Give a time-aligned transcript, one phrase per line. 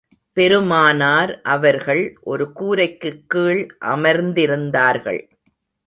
[0.33, 2.17] பெருமானார் அவர்கள்
[2.21, 3.77] ஒரு கூரைக்குக் கீழ்
[3.85, 5.21] அமர்ந்திருந்தார்கள்.